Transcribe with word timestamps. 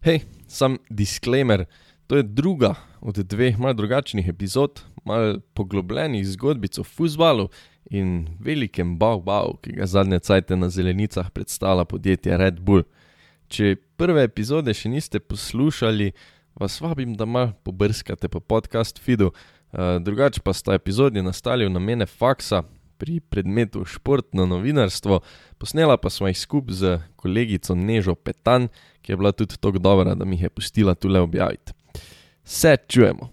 Hej, 0.00 0.22
sam 0.48 0.78
disclaimer, 0.90 1.66
to 2.06 2.16
je 2.16 2.22
druga 2.22 2.74
od 3.00 3.16
dveh 3.16 3.58
malce 3.58 3.76
drugačnih 3.76 4.28
epizod, 4.28 4.80
malce 5.04 5.40
poglobljenih 5.52 6.24
zgodbic 6.28 6.78
o 6.78 6.84
futbalu 6.84 7.50
in 7.90 8.24
velikem 8.40 8.94
bau-bau, 8.96 9.58
ki 9.60 9.74
ga 9.76 9.84
zadnje 9.86 10.22
cajte 10.24 10.56
na 10.56 10.70
zelenicah 10.72 11.28
predstavlja 11.30 11.84
podjetje 11.84 12.38
Red 12.40 12.62
Bull. 12.64 12.86
Če 13.52 13.76
prve 14.00 14.24
epizode 14.24 14.72
še 14.72 14.88
niste 14.88 15.20
poslušali, 15.20 16.14
vas 16.56 16.80
vabim, 16.80 17.12
da 17.12 17.28
malo 17.28 17.52
pobrskate 17.60 18.32
po 18.32 18.40
podcast 18.40 19.04
feedu, 19.04 19.34
uh, 19.34 19.98
drugače 20.00 20.40
pa 20.40 20.56
sta 20.56 20.80
epizodi 20.80 21.20
nastali 21.20 21.68
v 21.68 21.76
namene 21.76 22.08
faksa 22.08 22.62
pri 23.00 23.20
predmetu 23.20 23.84
športno 23.88 24.44
novinarstvo, 24.46 25.22
posnela 25.58 25.96
pa 25.96 26.12
smo 26.12 26.28
jih 26.28 26.38
skupaj 26.38 26.76
z 26.76 26.98
kolegico 27.16 27.74
Nežo 27.74 28.14
Petan, 28.14 28.68
ki 29.00 29.12
je 29.12 29.16
bila 29.16 29.32
tudi 29.32 29.56
tako 29.56 29.80
dobra, 29.80 30.14
da 30.14 30.28
mi 30.28 30.36
jih 30.36 30.50
je 30.50 30.56
pustila 30.60 30.94
tule 30.94 31.20
objaviti. 31.20 31.72
Se 32.44 32.76
čujemo. 32.88 33.32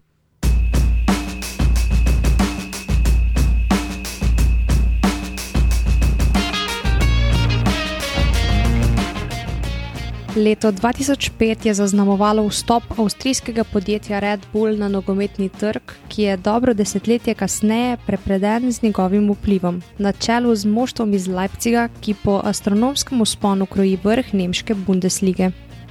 Leto 10.37 10.71
2005 10.71 11.65
je 11.65 11.73
zaznamovalo 11.73 12.47
vstop 12.47 12.83
avstrijskega 12.97 13.63
podjetja 13.63 14.19
Red 14.19 14.39
Bull 14.53 14.77
na 14.77 14.87
nogometni 14.87 15.49
trg, 15.49 15.81
ki 16.07 16.21
je 16.21 16.37
dobro 16.37 16.73
desetletje 16.73 17.33
kasneje 17.33 17.97
prepreden 18.05 18.71
z 18.71 18.81
njegovim 18.81 19.31
vplivom, 19.31 19.81
na 19.97 20.11
čelu 20.11 20.55
z 20.55 20.65
moštvom 20.65 21.13
iz 21.13 21.27
Leipziga, 21.27 21.89
ki 22.01 22.13
po 22.23 22.41
astronomskem 22.43 23.21
usponu 23.21 23.65
kroji 23.65 23.97
vrh 24.03 24.33
nemške 24.33 24.75
Bundeslige. 24.75 25.49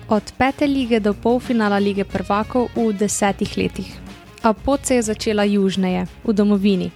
Od 0.09 0.33
pete 0.39 0.67
lige 0.67 1.01
do 1.01 1.15
polfinala 1.15 1.79
lige 1.79 2.05
prvakov 2.05 2.69
v 2.77 2.93
desetih 2.93 3.59
letih. 3.59 3.91
A 4.43 4.53
pot 4.53 4.87
se 4.87 4.95
je 4.95 5.03
začela 5.03 5.45
južneje, 5.45 6.07
v 6.25 6.33
domovini 6.33 6.91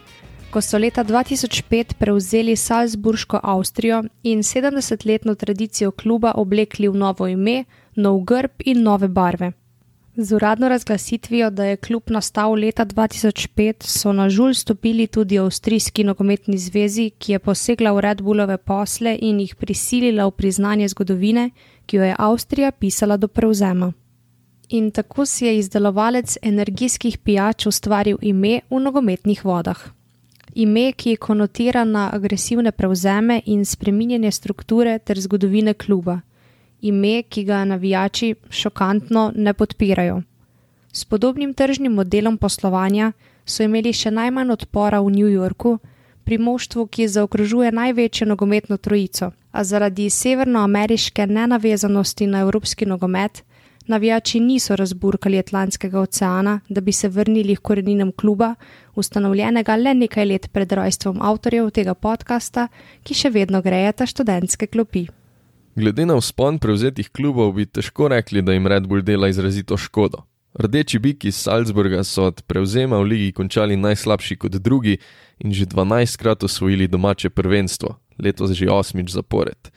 ko 0.50 0.60
so 0.60 0.78
leta 0.78 1.04
2005 1.04 1.94
prevzeli 1.98 2.56
Salzburško 2.56 3.40
Avstrijo 3.42 4.02
in 4.22 4.38
70-letno 4.38 5.34
tradicijo 5.34 5.90
kluba 5.90 6.32
oblekli 6.34 6.88
v 6.88 6.96
novo 6.96 7.26
ime, 7.26 7.64
nov 7.96 8.24
grb 8.24 8.50
in 8.64 8.82
nove 8.82 9.08
barve. 9.08 9.52
Z 10.16 10.34
uradno 10.34 10.68
razglasitvijo, 10.68 11.50
da 11.50 11.64
je 11.64 11.76
klub 11.76 12.10
nastal 12.10 12.52
leta 12.52 12.84
2005, 12.84 13.86
so 13.86 14.12
na 14.12 14.28
žulj 14.30 14.54
stopili 14.54 15.06
tudi 15.06 15.38
Avstrijski 15.38 16.04
nogometni 16.04 16.58
zvezi, 16.58 17.10
ki 17.18 17.32
je 17.32 17.38
posegla 17.38 17.92
v 17.92 18.00
Red 18.00 18.22
Bullove 18.22 18.56
posle 18.58 19.18
in 19.20 19.40
jih 19.40 19.54
prisilila 19.54 20.26
v 20.26 20.30
priznanje 20.30 20.88
zgodovine, 20.88 21.50
ki 21.86 21.96
jo 21.96 22.04
je 22.04 22.16
Avstrija 22.18 22.72
pisala 22.72 23.16
do 23.16 23.28
prevzema. 23.28 23.92
In 24.68 24.90
tako 24.90 25.26
si 25.26 25.46
je 25.46 25.58
izdelovalec 25.58 26.38
energijskih 26.42 27.18
pijač 27.18 27.66
ustvaril 27.66 28.18
ime 28.22 28.60
v 28.70 28.80
nogometnih 28.80 29.44
vodah 29.44 29.99
ime, 30.54 30.92
ki 30.92 31.10
je 31.10 31.16
konotirano 31.16 31.92
na 31.92 32.10
agresivne 32.12 32.72
prevzeme 32.72 33.42
in 33.46 33.64
spreminjanje 33.64 34.30
strukture 34.30 34.98
ter 34.98 35.20
zgodovine 35.20 35.74
kluba, 35.74 36.20
ime, 36.80 37.22
ki 37.22 37.44
ga 37.44 37.64
navijači 37.64 38.34
šokantno 38.50 39.32
ne 39.36 39.54
podpirajo. 39.54 40.22
S 40.92 41.04
podobnim 41.04 41.54
tržnim 41.54 41.92
modelom 41.92 42.38
poslovanja 42.38 43.12
so 43.44 43.62
imeli 43.62 43.92
še 43.92 44.10
najmanj 44.10 44.50
odpora 44.50 45.00
v 45.00 45.10
New 45.10 45.28
Yorku, 45.28 45.78
pri 46.24 46.38
moštvu, 46.38 46.86
ki 46.86 47.08
zaokrožuje 47.08 47.72
največjo 47.72 48.26
nogometno 48.26 48.76
trojico, 48.76 49.32
a 49.52 49.64
zaradi 49.64 50.10
severnoameriške 50.10 51.26
nenavezanosti 51.26 52.26
na 52.26 52.40
evropski 52.40 52.86
nogomet 52.86 53.42
navijači 53.90 54.40
niso 54.40 54.76
razburkali 54.76 55.38
Atlantskega 55.38 56.00
oceana, 56.00 56.60
da 56.68 56.80
bi 56.80 56.92
se 56.92 57.08
vrnili 57.08 57.56
k 57.56 57.60
koreninam 57.60 58.12
kluba, 58.12 58.54
ustanovljenega 58.94 59.76
le 59.76 59.94
nekaj 59.94 60.26
let 60.26 60.48
pred 60.52 60.72
rojstvom 60.72 61.18
avtorjev 61.22 61.70
tega 61.70 61.94
podcasta, 61.94 62.68
ki 63.02 63.14
še 63.14 63.30
vedno 63.34 63.62
grejeta 63.62 64.06
študentske 64.06 64.66
klopi. 64.66 65.06
Glede 65.76 66.06
na 66.06 66.16
vzpon 66.18 66.58
prevzetih 66.58 67.10
klubov, 67.10 67.52
bi 67.58 67.66
težko 67.66 68.08
rekli, 68.10 68.42
da 68.42 68.52
jim 68.52 68.66
Red 68.66 68.86
Bull 68.86 69.02
dela 69.06 69.28
izrazito 69.30 69.76
škodo. 69.76 70.24
Rdeči 70.58 70.98
biki 70.98 71.28
iz 71.28 71.36
Salzburga 71.36 72.02
so 72.04 72.26
od 72.26 72.42
prevzema 72.42 72.98
v 72.98 73.06
ligi 73.12 73.32
končali 73.32 73.76
najslabši 73.76 74.36
kot 74.36 74.58
drugi 74.58 74.96
in 75.38 75.52
že 75.54 75.66
12krat 75.66 76.44
osvojili 76.44 76.88
domače 76.88 77.30
prvenstvo, 77.30 77.94
letos 78.18 78.50
že 78.50 78.70
osmič 78.70 79.14
zapored. 79.14 79.70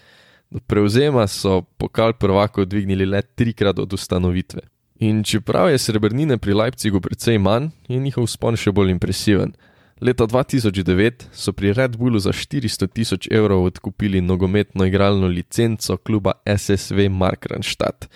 Prevzema 0.67 1.27
so 1.27 1.61
pokal 1.61 2.13
prvako 2.13 2.65
dvignili 2.65 3.05
le 3.05 3.21
trikrat 3.21 3.79
od 3.79 3.93
ustanovitve. 3.93 4.61
In 4.99 5.23
čeprav 5.23 5.69
je 5.69 5.77
srebrnine 5.77 6.37
pri 6.37 6.53
Leipzigu 6.53 7.01
precej 7.01 7.37
manj, 7.37 7.69
je 7.87 7.99
njihov 7.99 8.27
spon 8.27 8.55
še 8.55 8.71
bolj 8.71 8.93
impresiven. 8.93 9.53
Leta 10.01 10.27
2009 10.27 11.25
so 11.31 11.53
pri 11.53 11.73
Red 11.73 11.97
Bullu 11.97 12.19
za 12.19 12.31
400 12.31 12.87
tisoč 12.87 13.27
evrov 13.31 13.63
odkupili 13.63 14.21
nogometno 14.21 14.85
igralno 14.85 15.27
licenco 15.27 15.97
kluba 15.97 16.31
SSV 16.57 17.09
Markranstadt. 17.09 18.09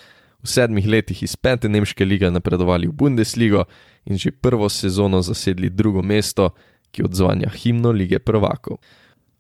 V 0.43 0.47
sedmih 0.47 0.87
letih 0.87 1.23
iz 1.23 1.35
pete 1.35 1.69
nemške 1.69 2.05
lige 2.05 2.31
napredovali 2.31 2.87
v 2.87 2.93
Bundesligo 2.93 3.65
in 4.05 4.17
že 4.17 4.31
prvo 4.31 4.69
sezono 4.69 5.21
zasedli 5.21 5.69
drugo 5.69 6.01
mesto, 6.01 6.49
ki 6.91 7.03
odzvanja 7.03 7.49
himno 7.49 7.91
lige 7.91 8.19
prvakov. 8.19 8.77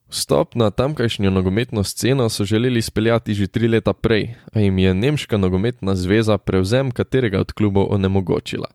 Vstop 0.09 0.55
na 0.55 0.71
tamkajšnjo 0.71 1.31
nogometno 1.31 1.83
sceno 1.83 2.29
so 2.29 2.43
želeli 2.43 2.81
speljati 2.81 3.33
že 3.33 3.47
tri 3.47 3.67
leta 3.67 3.93
prej, 3.93 4.33
a 4.53 4.59
jim 4.59 4.77
je 4.77 4.93
Nemška 4.93 5.37
nogometna 5.37 5.95
zveza 5.95 6.37
prevzem 6.37 6.91
katerega 6.91 7.39
od 7.39 7.51
klubov 7.51 7.87
onemogočila. 7.89 8.67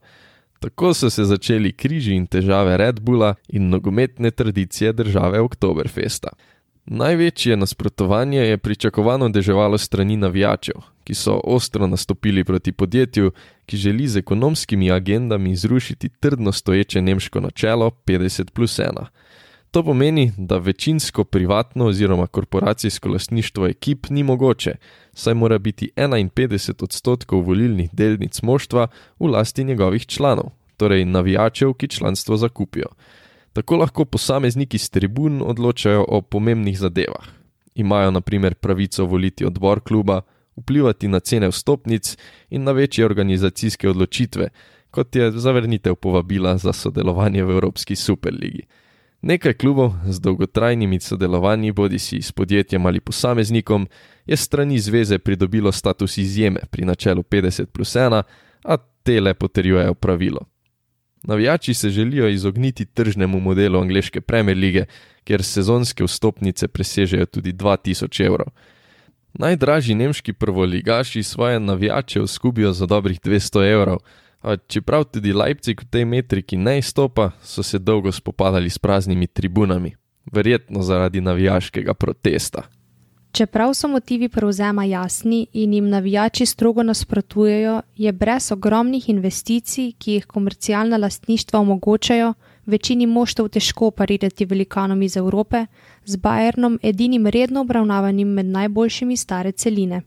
Tako 0.60 0.94
so 0.94 1.10
se 1.10 1.24
začeli 1.24 1.72
križi 1.72 2.14
in 2.14 2.26
težave 2.26 2.76
Red 2.76 3.00
Bulla 3.00 3.34
in 3.48 3.68
nogometne 3.68 4.30
tradicije 4.30 4.92
države 4.92 5.40
Oktoberfesta. 5.40 6.28
Največje 6.86 7.56
nasprotovanje 7.56 8.38
je 8.38 8.58
pričakovano 8.58 9.28
deževalo 9.28 9.78
strani 9.78 10.16
navijačev, 10.16 10.74
ki 11.04 11.14
so 11.14 11.40
ostro 11.44 11.86
nastopili 11.86 12.44
proti 12.44 12.72
podjetju, 12.72 13.32
ki 13.66 13.76
želi 13.76 14.08
z 14.08 14.16
ekonomskimi 14.16 14.90
agendami 14.92 15.56
zrušiti 15.56 16.08
trdno 16.08 16.52
stoječe 16.52 17.02
nemško 17.02 17.40
načelo 17.40 17.90
50 17.90 18.50
plus 18.50 18.78
1. 18.78 19.06
To 19.72 19.82
pomeni, 19.82 20.32
da 20.36 20.58
večinsko 20.58 21.24
privatno 21.24 21.86
oziroma 21.86 22.26
korporacijsko 22.26 23.08
lastništvo 23.08 23.66
ekip 23.66 24.06
ni 24.10 24.22
mogoče, 24.22 24.74
saj 25.12 25.34
mora 25.34 25.58
biti 25.58 25.90
51 25.96 26.84
odstotkov 26.84 27.40
volilnih 27.40 27.90
delnic 27.92 28.42
moštva 28.42 28.86
v 29.18 29.26
lasti 29.26 29.64
njegovih 29.64 30.06
članov, 30.06 30.50
torej 30.76 31.04
navijačev, 31.04 31.72
ki 31.72 31.88
članstvo 31.88 32.36
zakupijo. 32.36 32.86
Tako 33.52 33.76
lahko 33.76 34.04
posamezniki 34.04 34.78
z 34.78 34.90
tribun 34.90 35.42
odločajo 35.46 36.04
o 36.08 36.20
pomembnih 36.20 36.78
zadevah. 36.78 37.24
Imajo 37.74 38.10
naprimer 38.10 38.54
pravico 38.54 39.04
voliti 39.04 39.46
odbor 39.46 39.80
kluba, 39.80 40.20
vplivati 40.56 41.08
na 41.08 41.20
cene 41.20 41.48
vstopnic 41.48 42.16
in 42.50 42.64
na 42.64 42.72
večje 42.72 43.04
organizacijske 43.04 43.88
odločitve, 43.88 44.48
kot 44.90 45.16
je 45.16 45.32
zavrnitev 45.32 45.94
povabila 45.94 46.58
za 46.58 46.72
sodelovanje 46.72 47.44
v 47.44 47.50
Evropski 47.50 47.96
superligi. 47.96 48.66
Nekaj 49.22 49.52
klubov 49.54 49.92
z 50.06 50.20
dolgotrajnimi 50.20 51.00
sodelovanji, 51.00 51.72
bodi 51.72 51.98
si 51.98 52.22
s 52.22 52.32
podjetjem 52.32 52.86
ali 52.86 53.00
posameznikom, 53.00 53.86
je 54.26 54.36
strani 54.36 54.78
zveze 54.78 55.18
pridobilo 55.18 55.72
status 55.72 56.18
izjeme 56.18 56.60
pri 56.70 56.84
načelu 56.84 57.22
50 57.22 57.66
plus 57.66 57.94
1, 57.94 58.22
a 58.64 58.76
te 59.02 59.20
le 59.20 59.34
potrjujejo 59.34 59.94
pravilo. 59.94 60.40
Navijači 61.22 61.74
se 61.74 61.90
želijo 61.90 62.28
izogniti 62.28 62.84
tržnemu 62.84 63.40
modelu 63.40 63.80
angleške 63.80 64.20
Premier 64.20 64.56
lige, 64.56 64.84
kjer 65.24 65.42
sezonske 65.42 66.04
vstopnice 66.04 66.68
presežejo 66.68 67.26
tudi 67.26 67.52
2000 67.52 68.26
evrov. 68.26 68.46
Najdražji 69.34 69.94
nemški 69.94 70.32
prvoligaši 70.32 71.22
svoje 71.22 71.60
navijače 71.60 72.26
skubijo 72.26 72.72
za 72.72 72.86
dobrih 72.86 73.20
200 73.20 73.72
evrov, 73.72 73.98
Čeprav 74.66 75.04
tudi 75.04 75.32
Leipzig 75.32 75.80
v 75.80 75.86
tej 75.90 76.04
metriki 76.04 76.56
ne 76.56 76.78
izstopa, 76.78 77.30
so 77.42 77.62
se 77.62 77.78
dolgo 77.78 78.12
spopadali 78.12 78.70
s 78.70 78.78
praznimi 78.78 79.26
tribunami, 79.26 79.94
verjetno 80.32 80.82
zaradi 80.82 81.20
navijaškega 81.20 81.94
protesta. 81.94 82.62
Čeprav 83.32 83.74
so 83.74 83.88
motivi 83.88 84.28
prevzema 84.28 84.84
jasni 84.84 85.46
in 85.52 85.72
jim 85.74 85.88
navijači 85.88 86.46
strogo 86.46 86.82
nasprotujejo, 86.82 87.82
je 87.96 88.12
brez 88.12 88.52
ogromnih 88.52 89.08
investicij, 89.08 89.92
ki 89.98 90.12
jih 90.12 90.26
komercialna 90.26 90.96
lastništva 90.96 91.60
omogočajo, 91.60 92.34
večini 92.66 93.06
moštov 93.06 93.48
težko 93.48 93.90
parirati 93.90 94.44
velikanom 94.44 95.02
iz 95.02 95.16
Evrope, 95.16 95.66
z 96.04 96.16
Bayernom 96.16 96.78
edinim 96.82 97.26
redno 97.26 97.60
obravnavanim 97.60 98.28
med 98.28 98.46
najboljšimi 98.46 99.16
stare 99.16 99.52
celine. 99.52 100.02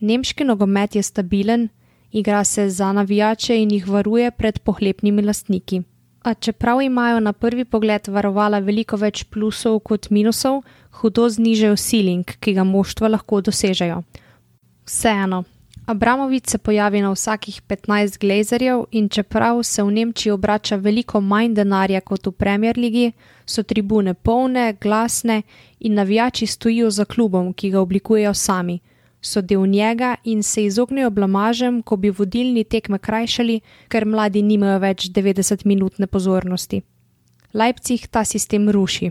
Nemški 0.00 0.44
nogomet 0.44 0.94
je 0.94 1.02
stabilen, 1.02 1.68
igra 2.12 2.44
se 2.44 2.68
za 2.70 2.92
navijače 2.92 3.62
in 3.62 3.70
jih 3.70 3.88
varuje 3.88 4.30
pred 4.30 4.58
pohlepnimi 4.58 5.22
lastniki. 5.22 5.82
A 6.22 6.34
čeprav 6.34 6.82
imajo 6.82 7.20
na 7.20 7.32
prvi 7.32 7.64
pogled 7.64 8.08
varovala 8.08 8.58
veliko 8.58 8.96
več 8.96 9.24
plusov 9.24 9.78
kot 9.80 10.10
minusov, 10.10 10.62
hudo 10.90 11.28
znižajo 11.28 11.76
ceiling, 11.76 12.24
ki 12.40 12.52
ga 12.52 12.64
moštva 12.64 13.08
lahko 13.08 13.40
dosežejo. 13.40 14.02
Vseeno, 14.84 15.44
Abramovič 15.88 16.46
se 16.46 16.58
pojavi 16.58 17.00
na 17.00 17.10
vsakih 17.10 17.62
15 17.62 18.18
glazerjev 18.20 18.84
in 18.90 19.08
čeprav 19.08 19.62
se 19.62 19.82
v 19.82 19.90
Nemčiji 19.90 20.32
obrača 20.32 20.76
veliko 20.76 21.20
manj 21.20 21.54
denarja 21.54 22.00
kot 22.00 22.26
v 22.26 22.32
Premier 22.32 22.78
League, 22.78 23.12
so 23.46 23.62
tribune 23.62 24.14
polne, 24.14 24.76
glasne 24.80 25.42
in 25.80 25.94
navijači 25.94 26.46
stojijo 26.46 26.90
za 26.90 27.04
klubom, 27.04 27.52
ki 27.52 27.70
ga 27.70 27.80
oblikujejo 27.80 28.34
sami. 28.34 28.78
So 29.20 29.42
del 29.42 29.66
njega 29.66 30.16
in 30.24 30.42
se 30.42 30.64
izognejo 30.64 31.10
blamažem, 31.10 31.82
ko 31.82 31.96
bi 31.96 32.10
vodilni 32.10 32.64
tekme 32.64 32.98
krajšali, 32.98 33.60
ker 33.88 34.06
mladi 34.06 34.42
nimajo 34.42 34.78
več 34.78 35.08
90-minutne 35.10 36.06
pozornosti. 36.06 36.82
Leipzig 37.52 38.06
ta 38.06 38.24
sistem 38.24 38.70
ruši. 38.70 39.10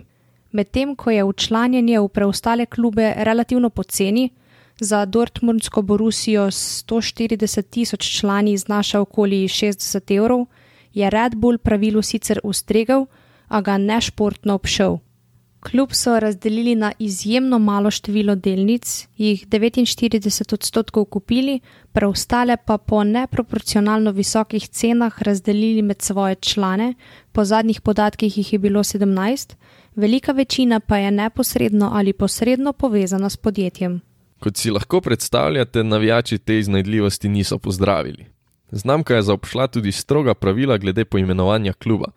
Medtem 0.51 0.95
ko 0.95 1.11
je 1.11 1.23
učlanjenje 1.23 1.99
v 1.99 2.07
preostale 2.07 2.65
klube 2.65 3.13
relativno 3.17 3.69
poceni, 3.69 4.31
za 4.79 5.05
Dortmundsko 5.05 5.81
Borusijo 5.81 6.51
s 6.51 6.85
140 6.85 7.61
tisoč 7.69 8.19
člani 8.19 8.57
znaša 8.57 8.99
okoli 8.99 9.47
60 9.47 10.15
evrov, 10.17 10.45
je 10.93 11.09
Red 11.09 11.35
Bull 11.35 11.57
pravilu 11.57 12.01
sicer 12.01 12.39
ustregal, 12.43 13.05
a 13.47 13.61
ga 13.61 13.77
nešportno 13.77 14.53
obšel. 14.53 14.97
Klub 15.59 15.89
so 15.91 16.19
razdelili 16.19 16.75
na 16.75 16.91
izjemno 16.99 17.59
malo 17.59 17.91
število 17.91 18.35
delnic, 18.35 19.07
jih 19.17 19.47
49 19.47 20.53
odstotkov 20.53 21.05
kupili, 21.05 21.59
preostale 21.91 22.57
pa 22.65 22.77
po 22.77 23.03
neproporcionalno 23.03 24.11
visokih 24.11 24.67
cenah 24.69 25.21
razdelili 25.21 25.81
med 25.81 26.01
svoje 26.01 26.35
člane, 26.35 26.93
po 27.31 27.45
zadnjih 27.45 27.81
podatkih 27.81 28.37
jih 28.37 28.53
je 28.53 28.59
bilo 28.59 28.83
17, 28.83 29.55
velika 29.95 30.31
večina 30.31 30.79
pa 30.79 30.97
je 30.97 31.11
neposredno 31.11 31.91
ali 31.93 32.13
posredno 32.13 32.73
povezana 32.73 33.29
s 33.29 33.37
podjetjem. 33.37 34.01
Kot 34.39 34.57
si 34.57 34.71
lahko 34.71 35.01
predstavljate, 35.01 35.83
navijači 35.83 36.37
te 36.37 36.59
iznajdljivosti 36.59 37.29
niso 37.29 37.57
pozdravili. 37.57 38.25
Znamka 38.71 39.15
je 39.15 39.21
zaobšla 39.21 39.67
tudi 39.67 39.91
stroga 39.91 40.33
pravila 40.33 40.77
glede 40.77 41.05
poimenovanja 41.05 41.73
kluba. 41.73 42.11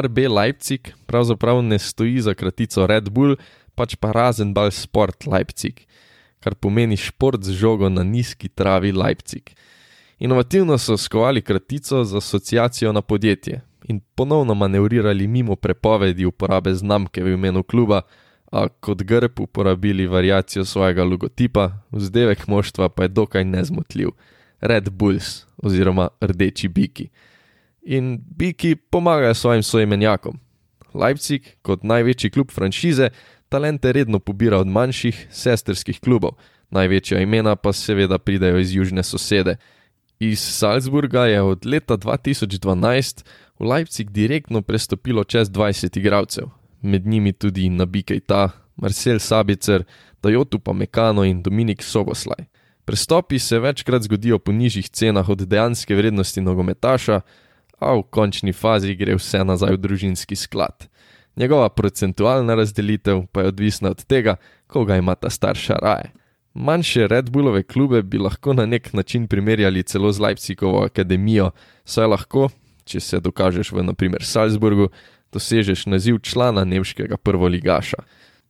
RB 0.00 0.18
Leipzig 0.18 0.80
pravzaprav 1.06 1.62
ne 1.62 1.78
stoji 1.78 2.20
za 2.20 2.34
kratico 2.34 2.86
Red 2.86 3.10
Bull, 3.10 3.36
pač 3.74 3.96
pa 3.96 4.12
Razenball 4.12 4.70
Sport 4.70 5.26
Leipzig, 5.26 5.84
kar 6.40 6.54
pomeni 6.54 6.96
šport 6.96 7.44
z 7.44 7.52
žogo 7.52 7.88
na 7.88 8.02
nizki 8.02 8.48
travi 8.48 8.92
Leipzig. 8.92 9.50
Inovativno 10.18 10.78
so 10.78 10.96
skovali 10.96 11.42
kratico 11.42 12.04
z 12.04 12.16
asociacijo 12.16 12.92
na 12.92 13.02
podjetje 13.02 13.60
in 13.88 14.00
ponovno 14.14 14.54
manevrirali 14.54 15.26
mimo 15.26 15.56
prepovedi 15.56 16.24
uporabe 16.24 16.74
znamke 16.74 17.22
v 17.24 17.34
imenu 17.34 17.62
kluba, 17.62 18.02
a 18.52 18.68
kot 18.68 19.02
grb 19.02 19.40
uporabili 19.40 20.06
variacijo 20.06 20.64
svojega 20.64 21.04
logotipa, 21.04 21.70
vzdevek 21.90 22.46
moštva 22.48 22.88
pa 22.88 23.02
je 23.02 23.08
dokaj 23.08 23.44
nezmotljiv: 23.44 24.08
Red 24.60 24.90
Bulls 24.90 25.46
oziroma 25.56 26.08
Rdeči 26.20 26.68
biki. 26.68 27.08
In 27.82 28.18
biki 28.36 28.76
pomagajo 28.76 29.34
svojim 29.34 29.62
soimenjakom. 29.62 30.38
Leipzig, 30.94 31.42
kot 31.62 31.82
največji 31.82 32.30
klub 32.30 32.50
franšize, 32.52 33.08
talente 33.48 33.92
redno 33.92 34.18
pobira 34.18 34.58
od 34.58 34.66
manjših 34.66 35.26
sestrskih 35.30 36.00
klubov, 36.00 36.36
največja 36.70 37.20
imena 37.20 37.56
pa 37.56 37.72
seveda 37.72 38.18
pridejo 38.18 38.58
iz 38.58 38.74
južne 38.74 39.02
sosede. 39.02 39.56
Iz 40.20 40.40
Salzburga 40.40 41.26
je 41.26 41.42
od 41.42 41.66
leta 41.66 41.96
2012 41.96 43.24
v 43.58 43.64
Leipzig 43.66 44.10
direktno 44.10 44.62
prestopilo 44.62 45.24
čez 45.24 45.50
20 45.50 45.98
igralcev, 45.98 46.48
med 46.82 47.06
njimi 47.06 47.32
tudi 47.32 47.68
Nabikej 47.68 48.20
Ta, 48.20 48.50
Marcel 48.76 49.18
Sabicer, 49.18 49.84
Dajotu 50.22 50.58
Pamekano 50.58 51.24
in 51.24 51.42
Dominik 51.42 51.82
Soboslaj. 51.82 52.46
Prestopi 52.84 53.38
se 53.38 53.58
večkrat 53.58 54.02
zgodijo 54.02 54.38
po 54.38 54.52
nižjih 54.52 54.88
cenah 54.88 55.28
od 55.28 55.38
dejanske 55.38 55.94
vrednosti 55.94 56.40
nogometaša, 56.40 57.20
a 57.82 57.94
v 57.98 58.06
končni 58.10 58.52
fazi 58.52 58.94
gre 58.94 59.16
vse 59.18 59.44
nazaj 59.44 59.76
v 59.76 59.82
družinski 59.82 60.36
sklad. 60.36 60.88
Njegova 61.36 61.68
procentualna 61.68 62.54
razdelitev 62.54 63.26
pa 63.32 63.40
je 63.40 63.48
odvisna 63.48 63.90
od 63.90 64.04
tega, 64.04 64.36
koga 64.66 64.96
ima 64.96 65.14
ta 65.14 65.30
starša 65.30 65.74
raje. 65.82 66.12
Manjše 66.54 67.06
Red 67.06 67.30
Bullove 67.30 67.62
klube 67.62 68.02
bi 68.02 68.18
lahko 68.18 68.52
na 68.52 68.66
nek 68.66 68.92
način 68.92 69.26
primerjali 69.26 69.82
celo 69.82 70.12
z 70.12 70.20
Leipzigovo 70.20 70.84
akademijo, 70.84 71.50
saj 71.84 72.06
lahko, 72.06 72.48
če 72.84 73.00
se 73.00 73.20
dokažeš 73.20 73.72
v 73.72 73.84
naprimer 73.86 74.24
Salzburgu, 74.24 74.88
dosežeš 75.32 75.86
naziv 75.86 76.18
člana 76.20 76.64
nemškega 76.64 77.16
prvoligaša. 77.16 78.04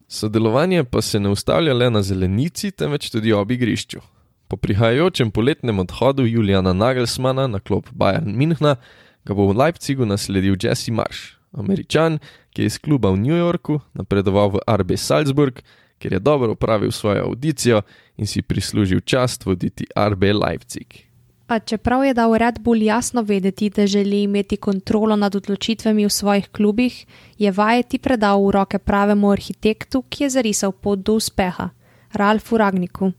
Sodelovanje 0.08 0.84
pa 0.84 1.02
se 1.02 1.20
ne 1.20 1.30
ustavlja 1.30 1.74
le 1.74 1.90
na 1.90 2.02
zelenici, 2.02 2.70
temveč 2.70 3.10
tudi 3.10 3.32
ob 3.32 3.50
igrišču. 3.50 4.00
Po 4.48 4.56
prihajajočem 4.56 5.30
poletnem 5.30 5.78
odhodu 5.78 6.26
Juliana 6.26 6.72
Nagelsmana 6.72 7.46
na 7.46 7.60
klop 7.60 7.88
Bayern 7.94 8.34
Münchna 8.36 8.76
ga 9.24 9.34
bo 9.34 9.46
v 9.46 9.56
Leipzigu 9.56 10.06
nasledil 10.06 10.56
Jesse 10.58 10.92
Marsh, 10.92 11.36
američan, 11.52 12.18
ki 12.50 12.62
je 12.62 12.66
iz 12.66 12.78
kluba 12.78 13.10
v 13.10 13.22
New 13.22 13.36
Yorku 13.36 13.80
napredoval 13.94 14.58
v 14.58 14.64
RB 14.66 14.96
Salzburg, 14.96 15.62
kjer 15.98 16.12
je 16.12 16.18
dobro 16.18 16.52
upravil 16.52 16.90
svojo 16.90 17.24
audicijo 17.30 17.82
in 18.16 18.26
si 18.26 18.42
prislužil 18.42 19.00
čast 19.00 19.46
voditi 19.46 19.86
RB 19.94 20.22
Leipzig. 20.22 21.12
A 21.46 21.58
čeprav 21.58 22.04
je 22.04 22.14
dal 22.14 22.32
Red 22.38 22.58
Bull 22.60 22.82
jasno 22.82 23.22
vedeti, 23.22 23.70
da 23.70 23.86
želi 23.86 24.22
imeti 24.22 24.56
kontrolo 24.56 25.16
nad 25.16 25.34
odločitvami 25.34 26.06
v 26.06 26.10
svojih 26.10 26.48
klubih, 26.48 27.06
je 27.38 27.50
vajeti 27.50 27.98
predal 27.98 28.46
v 28.46 28.50
roke 28.50 28.78
pravemu 28.78 29.30
arhitektu, 29.30 30.02
ki 30.08 30.24
je 30.24 30.30
zarisal 30.30 30.72
pot 30.72 30.98
do 30.98 31.14
uspeha, 31.14 31.68
Ralfu 32.12 32.56
Ragniku. 32.56 33.12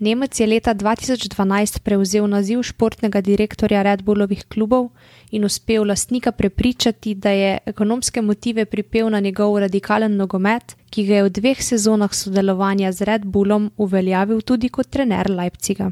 Nemec 0.00 0.40
je 0.40 0.46
leta 0.46 0.72
2012 0.74 1.82
prevzel 1.84 2.24
naziv 2.28 2.62
športnega 2.64 3.20
direktorja 3.20 3.82
Red 3.82 4.02
Bullovih 4.02 4.46
klubov 4.48 4.88
in 5.30 5.44
uspel 5.44 5.84
lastnika 5.84 6.32
prepričati, 6.32 7.14
da 7.14 7.30
je 7.30 7.58
ekonomske 7.66 8.22
motive 8.22 8.64
pripel 8.64 9.10
na 9.10 9.20
njegov 9.20 9.58
radikalen 9.58 10.16
nogomet, 10.16 10.76
ki 10.90 11.04
ga 11.04 11.14
je 11.14 11.24
v 11.24 11.30
dveh 11.30 11.62
sezonah 11.62 12.14
sodelovanja 12.14 12.92
z 12.92 13.04
Red 13.04 13.26
Bullom 13.26 13.70
uveljavil 13.76 14.40
tudi 14.40 14.68
kot 14.68 14.88
trener 14.88 15.30
Leipziga. 15.30 15.90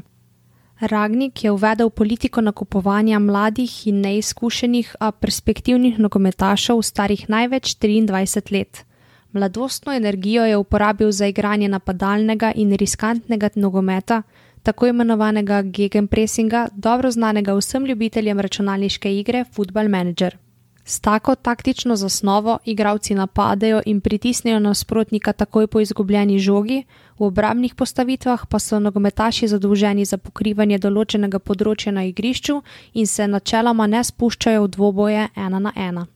Ragnik 0.79 1.43
je 1.43 1.51
uvedel 1.51 1.89
politiko 1.89 2.41
nakupovanja 2.41 3.19
mladih 3.19 3.87
in 3.87 4.01
neizkušenih, 4.01 4.95
a 4.99 5.11
perspektivnih 5.11 5.99
nogometašov 5.99 6.81
starih 6.81 7.29
največ 7.29 7.75
23 7.77 8.51
let. 8.57 8.85
Mladostno 9.31 9.93
energijo 9.93 10.45
je 10.45 10.57
uporabil 10.57 11.11
za 11.11 11.27
igranje 11.27 11.67
napadalnega 11.67 12.51
in 12.55 12.73
riskantnega 12.73 13.49
nogometa, 13.55 14.21
tako 14.63 14.87
imenovanega 14.87 15.61
gegenpressinga, 15.61 16.67
dobro 16.73 17.11
znanega 17.11 17.53
vsem 17.53 17.85
ljubiteljem 17.85 18.39
računalniške 18.39 19.17
igre 19.19 19.45
Football 19.53 19.89
Manager. 19.89 20.37
S 20.83 20.99
tako 20.99 21.35
taktično 21.35 21.95
zasnovo 21.95 22.57
igralci 22.65 23.15
napadajo 23.15 23.81
in 23.85 24.01
pritisnejo 24.01 24.59
nasprotnika 24.59 25.33
takoj 25.33 25.67
po 25.67 25.79
izgubljeni 25.79 26.39
žogi, 26.39 26.83
v 27.19 27.25
obrambnih 27.25 27.75
postavitvah 27.75 28.45
pa 28.49 28.59
so 28.59 28.79
nogometaši 28.79 29.47
zadolženi 29.47 30.05
za 30.05 30.17
pokrivanje 30.17 30.79
določenega 30.79 31.39
področja 31.39 31.91
na 31.91 32.03
igrišču 32.03 32.61
in 32.93 33.07
se 33.07 33.27
načeloma 33.27 33.87
ne 33.87 34.03
spuščajo 34.03 34.63
v 34.63 34.67
dvoboje 34.67 35.27
ena 35.35 35.59
na 35.59 35.73
ena. 35.75 36.07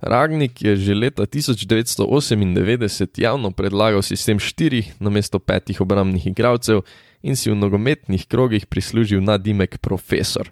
Ragnik 0.00 0.62
je 0.62 0.76
že 0.76 0.94
leta 0.94 1.22
1998 1.26 3.20
javno 3.20 3.50
predlagal 3.50 4.02
sistem 4.02 4.38
štirih 4.38 5.00
namesto 5.00 5.38
petih 5.38 5.80
obrambnih 5.80 6.26
igralcev 6.26 6.80
in 7.22 7.36
si 7.36 7.50
v 7.50 7.54
nogometnih 7.54 8.26
krogih 8.26 8.66
prislužil 8.66 9.20
nadimek 9.20 9.78
profesor 9.78 10.50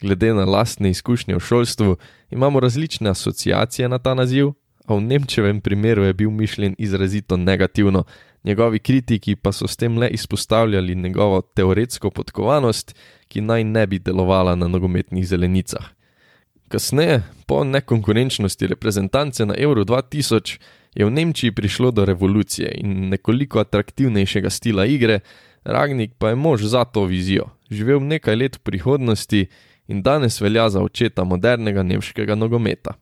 glede 0.00 0.34
na 0.34 0.44
lastne 0.44 0.90
izkušnje 0.90 1.36
v 1.36 1.40
šolstvu, 1.40 1.96
imamo 2.30 2.60
različne 2.60 3.10
asociacije 3.10 3.88
na 3.88 3.98
ta 3.98 4.14
naziv, 4.14 4.52
a 4.86 4.94
v 4.94 5.00
Nemčevem 5.00 5.60
primeru 5.60 6.02
je 6.02 6.12
bil 6.12 6.30
mišljen 6.30 6.74
izrazito 6.78 7.36
negativno, 7.36 8.04
njegovi 8.44 8.78
kritiki 8.78 9.36
pa 9.36 9.52
so 9.52 9.68
s 9.68 9.76
tem 9.76 9.98
le 9.98 10.08
izpostavljali 10.08 10.94
njegovo 10.94 11.40
teoretsko 11.40 12.10
podkovanost, 12.10 12.94
ki 13.28 13.40
naj 13.40 13.64
ne 13.64 13.86
bi 13.86 13.98
delovala 13.98 14.54
na 14.54 14.68
nogometnih 14.68 15.28
zelenicah. 15.28 15.97
Kasneje, 16.68 17.22
po 17.46 17.64
nekonkurenčnosti 17.64 18.66
reprezentance 18.66 19.46
na 19.46 19.54
Euro 19.56 19.84
2000, 19.84 20.58
je 20.94 21.04
v 21.04 21.10
Nemčiji 21.10 21.52
prišlo 21.52 21.90
do 21.90 22.04
revolucije 22.04 22.72
in 22.80 23.08
nekoliko 23.08 23.60
atraktivnejšega 23.60 24.50
stila 24.50 24.86
igre, 24.86 25.20
Ragnik 25.64 26.12
pa 26.18 26.28
je 26.28 26.34
mož 26.34 26.62
za 26.62 26.84
to 26.84 27.04
vizijo, 27.04 27.50
živel 27.70 28.00
nekaj 28.00 28.36
let 28.36 28.56
v 28.56 28.62
prihodnosti 28.62 29.46
in 29.88 30.02
danes 30.02 30.40
velja 30.40 30.68
za 30.70 30.80
očeta 30.80 31.24
modernega 31.24 31.82
nemškega 31.82 32.34
nogometa. 32.34 32.94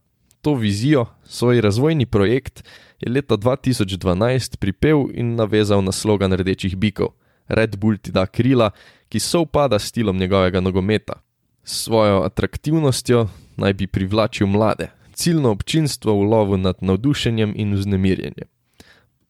To 0.43 0.55
vizijo, 0.55 1.07
svoj 1.25 1.61
razvojni 1.61 2.07
projekt, 2.07 2.65
je 3.01 3.11
leta 3.11 3.37
2012 3.37 4.57
pripel 4.57 5.07
in 5.15 5.35
navezal 5.35 5.83
na 5.85 5.93
slogan 5.93 6.33
rdečih 6.33 6.77
bikov: 6.77 7.09
Red 7.49 7.77
Bull 7.77 7.99
ti 7.99 8.11
da 8.13 8.27
krila, 8.27 8.71
ki 9.09 9.21
so 9.21 9.41
upada 9.41 9.79
s 9.79 9.89
stilom 9.89 10.19
njegovega 10.19 10.61
nogometa. 10.61 11.23
S 11.65 11.85
svojo 11.85 12.23
atraktivnostjo 12.23 13.29
naj 13.57 13.73
bi 13.73 13.87
privlačil 13.87 14.47
mlade, 14.47 14.91
ciljno 15.13 15.51
občinstvo 15.51 16.15
v 16.15 16.29
lovu 16.31 16.57
nad 16.57 16.77
navdušenjem 16.81 17.53
in 17.57 17.75
vznemirjenjem. 17.75 18.49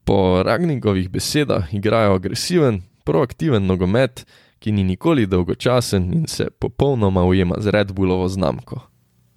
Po 0.04 0.42
Ragnikovih 0.42 1.08
besedah 1.08 1.74
igrajo 1.74 2.14
agresiven, 2.14 2.82
proaktiven 3.04 3.66
nogomet, 3.66 4.26
ki 4.58 4.72
ni 4.72 4.84
nikoli 4.84 5.26
dolgočasen 5.26 6.12
in 6.12 6.26
se 6.26 6.50
popolnoma 6.50 7.24
ujema 7.24 7.54
z 7.58 7.70
Red 7.70 7.92
Bullovo 7.92 8.28
znamko. 8.28 8.80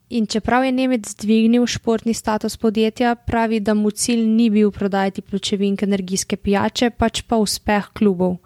In 0.09 0.25
čeprav 0.25 0.63
je 0.65 0.71
Nemec 0.71 1.15
dvignil 1.21 1.65
športni 1.65 2.13
status 2.13 2.57
podjetja, 2.57 3.15
pravi, 3.15 3.59
da 3.59 3.73
mu 3.73 3.91
cilj 3.91 4.25
ni 4.25 4.49
bil 4.49 4.71
prodajati 4.71 5.21
pločevink 5.21 5.83
energijske 5.83 6.37
pijače, 6.37 6.89
pač 6.89 7.21
pa 7.21 7.37
uspeh 7.37 7.91
klubov. 7.93 8.37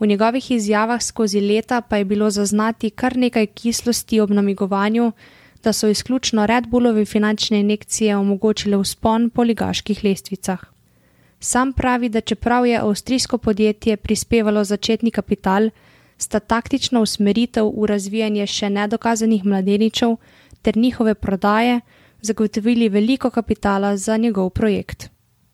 V 0.00 0.06
njegovih 0.06 0.50
izjavah 0.50 1.02
skozi 1.02 1.40
leta 1.40 1.80
pa 1.80 1.96
je 1.96 2.04
bilo 2.04 2.30
zaznati 2.30 2.90
kar 2.90 3.16
nekaj 3.16 3.46
kislosti 3.46 4.20
ob 4.20 4.30
namigovanju, 4.30 5.12
da 5.64 5.72
so 5.72 5.88
izključno 5.88 6.46
Red 6.46 6.66
Bullovi 6.66 7.04
finančne 7.04 7.60
injekcije 7.60 8.16
omogočile 8.16 8.76
vzpon 8.76 9.30
po 9.30 9.42
ligaških 9.42 10.04
lestvicah. 10.04 10.60
Sam 11.40 11.72
pravi, 11.72 12.08
da 12.08 12.20
čeprav 12.20 12.66
je 12.66 12.78
avstrijsko 12.78 13.38
podjetje 13.38 13.96
prispevalo 13.96 14.64
začetni 14.64 15.10
kapital, 15.10 15.70
sta 16.18 16.40
taktična 16.40 17.00
usmeritev 17.00 17.70
v 17.76 17.86
razvijanje 17.86 18.46
še 18.46 18.70
nedokazanih 18.70 19.44
mladeničev 19.44 20.16
ter 20.62 20.76
njihove 20.76 21.14
prodaje 21.14 21.80
zagotovili 22.20 22.88
veliko 22.88 23.30
kapitala 23.30 23.96
za 23.96 24.16
njegov 24.16 24.50
projekt. 24.50 25.08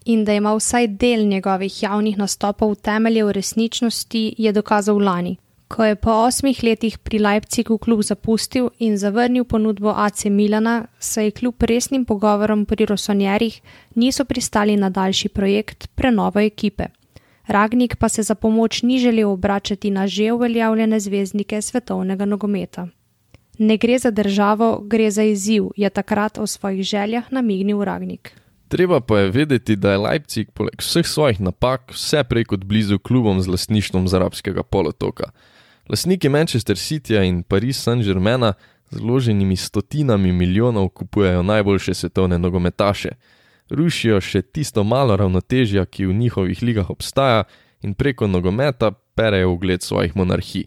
In 0.04 0.24
da 0.24 0.34
ima 0.34 0.54
vsaj 0.54 0.86
del 0.88 1.26
njegovih 1.26 1.82
javnih 1.82 2.18
nastopov 2.18 2.74
temelje 2.74 3.24
v 3.24 3.32
resničnosti, 3.32 4.34
je 4.38 4.52
dokazal 4.52 4.98
lani, 4.98 5.36
ko 5.68 5.84
je 5.84 5.96
po 5.96 6.10
osmih 6.10 6.62
letih 6.62 6.98
pri 6.98 7.18
Leipzigu 7.18 7.78
klub 7.78 8.02
zapustil 8.02 8.70
in 8.78 8.98
zavrnil 8.98 9.44
ponudbo 9.44 9.90
AC 9.96 10.24
Milana, 10.24 10.86
saj 10.98 11.24
je 11.24 11.30
kljub 11.30 11.62
resnim 11.62 12.04
pogovorom 12.04 12.64
pri 12.64 12.86
Rosonjerih 12.86 13.60
niso 13.94 14.24
pristali 14.24 14.76
na 14.76 14.90
daljši 14.90 15.28
projekt 15.28 15.88
prenove 15.94 16.46
ekipe. 16.46 16.86
Ragnik 17.46 17.96
pa 17.96 18.08
se 18.08 18.22
za 18.22 18.34
pomoč 18.34 18.82
ni 18.82 18.98
želel 18.98 19.30
obračati 19.30 19.90
na 19.90 20.06
že 20.06 20.32
uveljavljene 20.32 21.00
zvezdnike 21.00 21.62
svetovnega 21.62 22.24
nogometa. 22.24 22.88
Ne 23.58 23.76
gre 23.76 23.98
za 23.98 24.10
državo, 24.10 24.80
gre 24.84 25.10
za 25.10 25.22
izziv, 25.22 25.64
je 25.76 25.90
takrat 25.90 26.38
o 26.38 26.46
svojih 26.46 26.82
željah 26.82 27.32
namignil 27.32 27.84
Ragnik. 27.84 28.32
Treba 28.68 29.00
pa 29.00 29.18
je 29.18 29.30
vedeti, 29.30 29.76
da 29.76 29.90
je 29.90 29.98
Leipzig 29.98 30.50
poleg 30.50 30.74
vseh 30.78 31.06
svojih 31.06 31.40
napak 31.40 31.92
vse 31.94 32.24
prej 32.24 32.44
kot 32.44 32.64
blizu 32.64 32.98
klubom 32.98 33.40
z 33.40 33.48
lasništvom 33.48 34.08
z 34.08 34.14
arabskega 34.14 34.62
polotoka. 34.62 35.30
Lasniki 35.88 36.28
Manchester 36.28 36.76
Cityja 36.76 37.22
in 37.22 37.42
Paris 37.42 37.82
Saint-Germaina 37.82 38.52
z 38.90 38.98
vloženimi 38.98 39.56
stotinami 39.56 40.32
milijonov 40.32 40.88
kupujejo 40.88 41.42
najboljše 41.42 41.94
svetovne 41.94 42.38
nogometaše, 42.38 43.08
rušijo 43.70 44.20
še 44.20 44.42
tisto 44.42 44.84
malo 44.84 45.16
ravnotežja, 45.16 45.84
ki 45.86 46.06
v 46.06 46.14
njihovih 46.14 46.62
ligah 46.62 46.90
obstaja, 46.90 47.44
in 47.82 47.94
preko 47.94 48.26
nogometa 48.26 48.90
perejo 49.14 49.52
ugled 49.52 49.82
svojih 49.82 50.16
monarhij. 50.16 50.66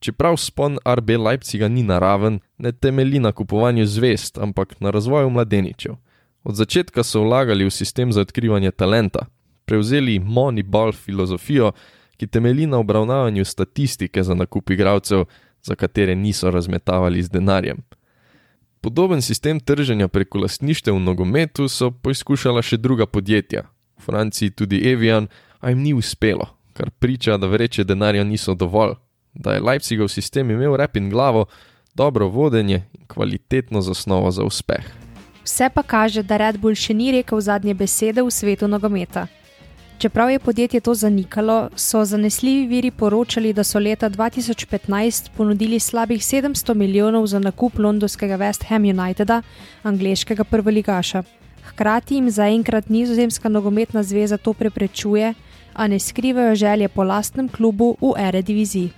Čeprav 0.00 0.36
spon 0.36 0.78
RB 0.86 1.10
Leipziga 1.18 1.68
ni 1.68 1.82
naraven, 1.82 2.40
ne 2.58 2.72
temelji 2.72 3.20
na 3.20 3.32
kupovanju 3.32 3.86
zvest, 3.86 4.38
ampak 4.38 4.80
na 4.80 4.90
razvoju 4.90 5.30
mladeničev. 5.30 5.96
Od 6.44 6.54
začetka 6.54 7.02
so 7.02 7.20
vlagali 7.20 7.64
v 7.64 7.70
sistem 7.70 8.12
za 8.12 8.20
odkrivanje 8.20 8.70
talenta, 8.70 9.26
prevzeli 9.64 10.20
Moneyball 10.20 10.92
filozofijo, 10.92 11.72
ki 12.18 12.26
temelji 12.26 12.66
na 12.66 12.78
obravnavanju 12.78 13.44
statistike 13.44 14.22
za 14.22 14.34
nakup 14.34 14.70
igralcev, 14.70 15.24
za 15.62 15.74
katere 15.74 16.14
niso 16.14 16.50
razmetavali 16.50 17.22
z 17.22 17.30
denarjem. 17.30 17.78
Podoben 18.80 19.22
sistem 19.22 19.60
trženja 19.60 20.08
preko 20.08 20.38
lastništev 20.38 20.94
v 20.94 21.02
nogometu 21.02 21.68
so 21.68 21.90
poizkušala 21.90 22.62
še 22.62 22.76
druga 22.76 23.06
podjetja, 23.06 23.66
v 23.98 24.02
Franciji 24.02 24.50
tudi 24.50 24.84
Evian, 24.90 25.26
a 25.60 25.70
jim 25.70 25.82
ni 25.82 25.94
uspelo, 25.94 26.46
kar 26.72 26.90
priča, 26.90 27.36
da 27.36 27.46
vreče 27.46 27.84
denarja 27.84 28.24
niso 28.24 28.54
dovolj 28.54 28.94
da 29.38 29.52
je 29.52 29.60
Leipzigov 29.60 30.08
sistem 30.08 30.50
imel 30.50 30.76
rep 30.76 30.96
in 30.96 31.10
glavo, 31.10 31.46
dobro 31.94 32.28
vodenje 32.28 32.82
in 32.92 33.06
kvalitetno 33.06 33.80
zasnovo 33.80 34.30
za 34.30 34.44
uspeh. 34.44 34.84
Vse 35.44 35.70
pa 35.74 35.82
kaže, 35.82 36.22
da 36.22 36.36
Red 36.36 36.58
Bull 36.58 36.74
še 36.74 36.94
ni 36.94 37.12
rekel 37.12 37.40
zadnje 37.40 37.74
besede 37.74 38.22
v 38.22 38.30
svetu 38.30 38.68
nogometa. 38.68 39.26
Čeprav 39.98 40.30
je 40.30 40.38
podjetje 40.38 40.80
to 40.80 40.94
zanikalo, 40.94 41.70
so 41.76 42.04
zanesljivi 42.04 42.66
viri 42.66 42.90
poročali, 42.90 43.52
da 43.52 43.64
so 43.64 43.78
leta 43.78 44.10
2015 44.10 45.30
ponudili 45.36 45.80
slabih 45.80 46.20
700 46.20 46.74
milijonov 46.74 47.26
za 47.26 47.38
nakup 47.38 47.78
londonskega 47.78 48.38
West 48.38 48.64
Ham 48.68 48.84
Uniteda, 48.84 49.42
angliškega 49.82 50.44
prvoligaša. 50.44 51.22
Hkrati 51.64 52.14
jim 52.14 52.30
zaenkrat 52.30 52.88
nizozemska 52.88 53.48
nogometna 53.48 54.02
zveza 54.02 54.36
to 54.36 54.52
preprečuje, 54.52 55.34
a 55.74 55.86
ne 55.86 55.98
skrivajo 55.98 56.54
želje 56.54 56.88
po 56.88 57.02
lastnem 57.02 57.48
klubu 57.48 57.96
v 58.00 58.14
ere 58.18 58.42
diviziji. 58.42 58.90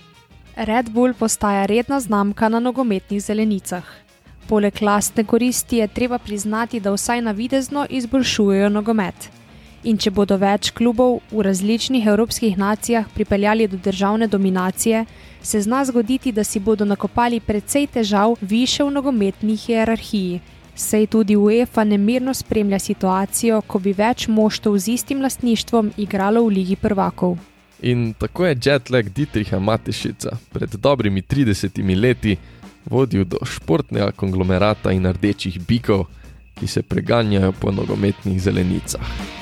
Red 0.57 0.91
Bull 0.91 1.15
postaja 1.15 1.67
redna 1.67 2.01
znamka 2.01 2.49
na 2.49 2.61
nogometnih 2.61 3.23
zelenicah. 3.23 3.85
Poleg 4.49 4.83
lastne 4.83 5.25
koristi 5.25 5.77
je 5.77 5.89
treba 5.89 6.19
priznati, 6.19 6.81
da 6.81 6.93
vsaj 6.93 7.21
navidezno 7.21 7.87
izboljšujejo 7.91 8.69
nogomet. 8.69 9.40
In 9.83 9.97
če 9.97 10.11
bodo 10.13 10.37
več 10.37 10.69
klubov 10.77 11.23
v 11.33 11.41
različnih 11.47 12.05
evropskih 12.13 12.59
nacijah 12.61 13.07
pripeljali 13.15 13.69
do 13.69 13.79
državne 13.81 14.27
dominacije, 14.29 15.05
se 15.43 15.61
zna 15.61 15.85
zgoditi, 15.85 16.33
da 16.33 16.45
si 16.45 16.61
bodo 16.61 16.85
nakopali 16.85 17.41
precej 17.41 17.87
težav 17.87 18.37
više 18.41 18.85
v 18.85 18.91
nogometni 18.91 19.57
hierarhiji. 19.57 20.41
Sej 20.77 21.07
tudi 21.07 21.37
UEFA 21.37 21.85
nemirno 21.85 22.35
spremlja 22.35 22.79
situacijo, 22.79 23.63
ko 23.67 23.79
bi 23.79 23.97
več 23.97 24.29
moštov 24.29 24.79
z 24.79 24.95
istim 24.99 25.23
lastništvom 25.23 25.93
igralo 25.97 26.45
v 26.45 26.53
Ligi 26.61 26.77
prvakov. 26.77 27.39
In 27.81 28.13
tako 28.13 28.47
je 28.47 28.59
jetlag 28.65 29.09
Dietricha 29.09 29.59
Matešica 29.59 30.37
pred 30.53 30.77
dobrimi 30.77 31.23
30 31.23 31.81
leti 31.97 32.37
vodil 32.85 33.25
do 33.25 33.41
športnega 33.45 34.13
konglomerata 34.13 34.93
in 34.93 35.09
rdečih 35.09 35.61
bikov, 35.67 36.05
ki 36.55 36.67
se 36.67 36.83
preganjajo 36.83 37.53
po 37.53 37.73
nogometnih 37.73 38.43
zelenicah. 38.43 39.40